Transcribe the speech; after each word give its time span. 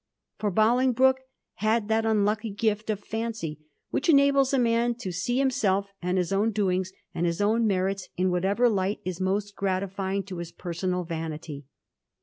For 0.39 0.49
Bolingbroke 0.49 1.19
had 1.57 1.87
that 1.89 2.07
unlucky 2.07 2.49
gift 2.49 2.89
of 2.89 3.01
fancy 3.03 3.59
which 3.91 4.09
enables 4.09 4.51
a 4.51 4.57
man 4.57 4.95
to 4.95 5.11
see 5.11 5.37
himself, 5.37 5.91
and 6.01 6.17
his 6.17 6.33
own 6.33 6.49
doings, 6.51 6.91
and 7.13 7.27
his 7.27 7.39
own 7.39 7.67
merits, 7.67 8.09
in 8.17 8.31
whatever 8.31 8.67
light 8.67 8.99
is 9.05 9.21
most 9.21 9.55
gratifying 9.55 10.23
to 10.23 10.37
his 10.37 10.51
personal 10.51 11.03
vanity. 11.03 11.65